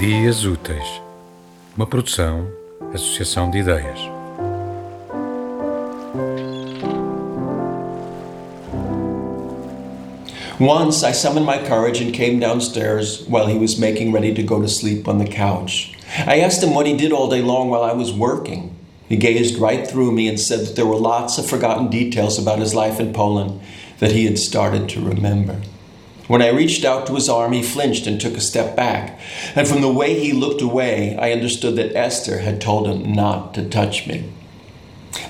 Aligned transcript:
Dias 0.00 0.46
Úteis, 0.46 1.02
uma 1.76 1.86
produção, 1.86 2.46
associação 2.94 3.50
de 3.50 3.58
ideias. 3.58 4.00
Once 10.58 11.04
I 11.04 11.12
summoned 11.12 11.44
my 11.44 11.58
courage 11.68 12.02
and 12.02 12.14
came 12.14 12.40
downstairs 12.40 13.26
while 13.28 13.46
he 13.46 13.58
was 13.58 13.78
making 13.78 14.10
ready 14.10 14.32
to 14.32 14.42
go 14.42 14.62
to 14.62 14.68
sleep 14.68 15.06
on 15.06 15.18
the 15.18 15.26
couch. 15.26 15.92
I 16.26 16.40
asked 16.40 16.62
him 16.62 16.72
what 16.72 16.86
he 16.86 16.96
did 16.96 17.12
all 17.12 17.28
day 17.28 17.42
long 17.42 17.68
while 17.68 17.82
I 17.82 17.92
was 17.92 18.10
working. 18.10 18.74
He 19.06 19.18
gazed 19.18 19.60
right 19.60 19.86
through 19.86 20.12
me 20.12 20.28
and 20.28 20.40
said 20.40 20.60
that 20.60 20.76
there 20.76 20.86
were 20.86 20.96
lots 20.96 21.36
of 21.36 21.44
forgotten 21.44 21.90
details 21.90 22.38
about 22.38 22.58
his 22.58 22.74
life 22.74 23.00
in 23.00 23.12
Poland 23.12 23.60
that 23.98 24.12
he 24.12 24.24
had 24.24 24.38
started 24.38 24.88
to 24.88 25.04
remember. 25.04 25.60
When 26.30 26.42
I 26.42 26.50
reached 26.50 26.84
out 26.84 27.08
to 27.08 27.16
his 27.16 27.28
arm, 27.28 27.50
he 27.50 27.60
flinched 27.60 28.06
and 28.06 28.20
took 28.20 28.36
a 28.36 28.40
step 28.40 28.76
back. 28.76 29.18
And 29.56 29.66
from 29.66 29.80
the 29.80 29.92
way 29.92 30.16
he 30.16 30.32
looked 30.32 30.62
away, 30.62 31.16
I 31.16 31.32
understood 31.32 31.74
that 31.74 31.96
Esther 31.96 32.38
had 32.38 32.60
told 32.60 32.86
him 32.86 33.12
not 33.12 33.52
to 33.54 33.68
touch 33.68 34.06
me. 34.06 34.30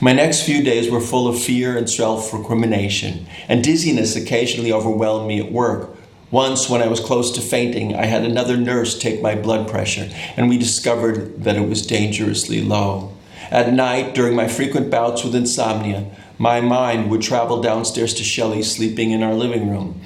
My 0.00 0.12
next 0.12 0.42
few 0.42 0.60
days 0.60 0.90
were 0.90 1.00
full 1.00 1.28
of 1.28 1.40
fear 1.40 1.78
and 1.78 1.88
self 1.88 2.34
recrimination, 2.34 3.28
and 3.48 3.62
dizziness 3.62 4.16
occasionally 4.16 4.72
overwhelmed 4.72 5.28
me 5.28 5.38
at 5.38 5.52
work. 5.52 5.96
Once, 6.32 6.68
when 6.68 6.82
I 6.82 6.88
was 6.88 6.98
close 6.98 7.30
to 7.30 7.40
fainting, 7.40 7.94
I 7.94 8.06
had 8.06 8.24
another 8.24 8.56
nurse 8.56 8.98
take 8.98 9.22
my 9.22 9.36
blood 9.36 9.68
pressure, 9.68 10.10
and 10.36 10.48
we 10.48 10.58
discovered 10.58 11.44
that 11.44 11.54
it 11.54 11.68
was 11.68 11.86
dangerously 11.86 12.60
low. 12.60 13.12
At 13.52 13.72
night, 13.72 14.16
during 14.16 14.34
my 14.34 14.48
frequent 14.48 14.90
bouts 14.90 15.22
with 15.22 15.36
insomnia, 15.36 16.10
my 16.38 16.60
mind 16.60 17.08
would 17.08 17.22
travel 17.22 17.62
downstairs 17.62 18.14
to 18.14 18.24
Shelley 18.24 18.64
sleeping 18.64 19.12
in 19.12 19.22
our 19.22 19.34
living 19.34 19.70
room. 19.70 20.00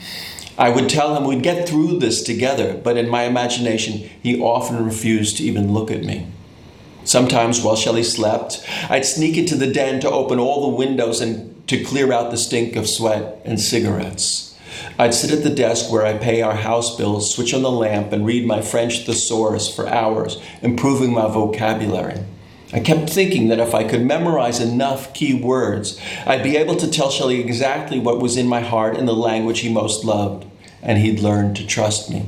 I 0.63 0.71
would 0.71 0.89
tell 0.89 1.17
him 1.17 1.25
we'd 1.25 1.43
get 1.43 1.69
through 1.69 1.99
this 1.99 2.23
together, 2.23 2.75
but 2.75 2.97
in 2.97 3.09
my 3.09 3.25
imagination, 3.25 4.09
he 4.23 4.41
often 4.41 4.85
refused 4.85 5.39
to 5.39 5.43
even 5.43 5.75
look 5.75 5.91
at 5.91 6.05
me. 6.05 6.29
Sometimes 7.03 7.61
while 7.61 7.75
Shelley 7.75 8.05
slept, 8.05 8.65
I'd 8.89 9.05
sneak 9.05 9.37
into 9.37 9.57
the 9.57 9.67
den 9.67 9.99
to 10.03 10.09
open 10.09 10.39
all 10.39 10.71
the 10.71 10.77
windows 10.77 11.21
and 11.21 11.67
to 11.67 11.83
clear 11.83 12.13
out 12.13 12.31
the 12.31 12.37
stink 12.37 12.77
of 12.77 12.89
sweat 12.89 13.43
and 13.45 13.61
cigarettes. 13.61 14.57
I'd 15.01 15.15
sit 15.15 15.33
at 15.33 15.43
the 15.43 15.51
desk 15.51 15.91
where 15.91 16.07
I 16.07 16.17
pay 16.17 16.43
our 16.43 16.55
house 16.55 16.97
bills, 16.97 17.35
switch 17.35 17.53
on 17.53 17.63
the 17.63 17.71
lamp, 17.73 18.13
and 18.13 18.25
read 18.25 18.47
my 18.47 18.63
French 18.63 19.05
thesaurus 19.05 19.69
for 19.75 19.89
hours, 19.89 20.41
improving 20.63 21.13
my 21.13 21.27
vocabulary. 21.27 22.21
I 22.73 22.79
kept 22.79 23.11
thinking 23.11 23.49
that 23.49 23.59
if 23.59 23.75
I 23.75 23.83
could 23.83 24.07
memorize 24.07 24.61
enough 24.61 25.13
key 25.13 25.35
words, 25.35 26.01
I'd 26.25 26.45
be 26.45 26.57
able 26.57 26.77
to 26.77 26.89
tell 26.89 27.11
Shelley 27.11 27.41
exactly 27.41 27.99
what 27.99 28.21
was 28.21 28.37
in 28.37 28.47
my 28.47 28.61
heart 28.61 28.97
in 28.97 29.07
the 29.07 29.13
language 29.13 29.61
he 29.61 29.69
most 29.69 30.05
loved, 30.05 30.47
and 30.83 30.99
he'd 30.99 31.21
learn 31.21 31.55
to 31.55 31.67
trust 31.67 32.11
me. 32.11 32.27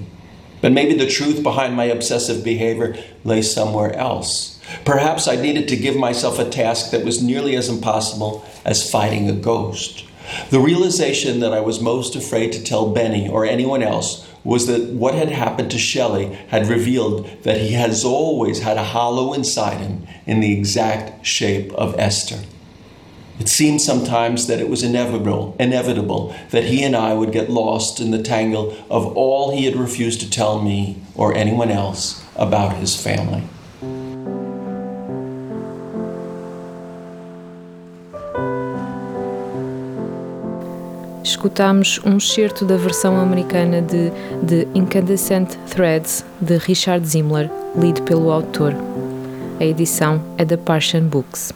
But 0.60 0.72
maybe 0.72 0.94
the 0.94 1.06
truth 1.06 1.42
behind 1.42 1.74
my 1.74 1.84
obsessive 1.84 2.42
behavior 2.42 2.96
lay 3.22 3.42
somewhere 3.42 3.94
else. 3.94 4.58
Perhaps 4.84 5.28
I 5.28 5.36
needed 5.36 5.68
to 5.68 5.76
give 5.76 5.96
myself 5.96 6.38
a 6.38 6.48
task 6.48 6.90
that 6.90 7.04
was 7.04 7.22
nearly 7.22 7.54
as 7.54 7.68
impossible 7.68 8.44
as 8.64 8.90
fighting 8.90 9.28
a 9.28 9.34
ghost. 9.34 10.04
The 10.50 10.60
realization 10.60 11.40
that 11.40 11.52
I 11.52 11.60
was 11.60 11.80
most 11.80 12.16
afraid 12.16 12.52
to 12.52 12.64
tell 12.64 12.90
Benny 12.90 13.28
or 13.28 13.44
anyone 13.44 13.82
else 13.82 14.26
was 14.42 14.66
that 14.66 14.90
what 14.90 15.14
had 15.14 15.28
happened 15.28 15.70
to 15.70 15.78
Shelley 15.78 16.26
had 16.48 16.66
revealed 16.66 17.26
that 17.42 17.60
he 17.60 17.72
has 17.72 18.04
always 18.04 18.60
had 18.60 18.76
a 18.76 18.84
hollow 18.84 19.32
inside 19.32 19.78
him 19.78 20.06
in 20.26 20.40
the 20.40 20.56
exact 20.56 21.26
shape 21.26 21.72
of 21.72 21.98
Esther. 21.98 22.40
It 23.40 23.48
seemed 23.48 23.80
sometimes 23.80 24.46
that 24.46 24.60
it 24.60 24.68
was 24.68 24.82
inevitable, 24.82 25.56
inevitable 25.58 26.34
that 26.50 26.64
he 26.64 26.84
and 26.84 26.94
I 26.94 27.14
would 27.14 27.32
get 27.32 27.50
lost 27.50 28.00
in 28.00 28.10
the 28.10 28.22
tangle 28.22 28.76
of 28.88 29.16
all 29.16 29.56
he 29.56 29.64
had 29.64 29.76
refused 29.76 30.20
to 30.20 30.30
tell 30.30 30.62
me 30.62 31.02
or 31.14 31.34
anyone 31.34 31.70
else 31.70 32.24
about 32.36 32.76
his 32.76 32.94
family. 33.00 33.42
escutamos 41.44 42.00
um 42.06 42.16
excerto 42.16 42.64
da 42.64 42.76
versão 42.76 43.20
americana 43.20 43.82
de 43.82 44.10
The 44.46 44.66
Incandescent 44.74 45.58
Threads 45.68 46.24
de 46.40 46.56
Richard 46.56 47.06
Zimler, 47.06 47.50
lido 47.76 48.00
pelo 48.02 48.30
autor. 48.30 48.72
A 49.60 49.64
edição 49.64 50.22
é 50.38 50.44
da 50.46 50.56
Parthian 50.56 51.02
Books. 51.02 51.52